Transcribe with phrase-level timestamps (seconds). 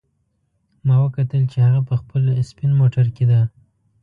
[0.85, 3.41] ما وکتل چې هغه په خپل سپین موټر کې ده